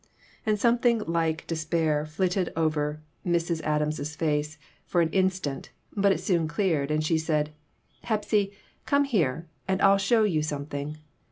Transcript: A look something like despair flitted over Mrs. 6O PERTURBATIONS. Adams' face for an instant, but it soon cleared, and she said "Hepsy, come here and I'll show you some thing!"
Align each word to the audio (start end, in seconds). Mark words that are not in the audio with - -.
A 0.47 0.49
look 0.49 0.59
something 0.59 1.03
like 1.05 1.45
despair 1.45 2.07
flitted 2.07 2.51
over 2.55 3.03
Mrs. 3.23 3.33
6O 3.33 3.33
PERTURBATIONS. 3.33 3.65
Adams' 3.65 4.15
face 4.15 4.57
for 4.87 5.01
an 5.01 5.11
instant, 5.11 5.69
but 5.95 6.11
it 6.11 6.19
soon 6.19 6.47
cleared, 6.47 6.89
and 6.89 7.03
she 7.03 7.19
said 7.19 7.51
"Hepsy, 8.05 8.51
come 8.87 9.03
here 9.03 9.47
and 9.67 9.79
I'll 9.79 9.99
show 9.99 10.23
you 10.23 10.41
some 10.41 10.65
thing!" 10.65 10.97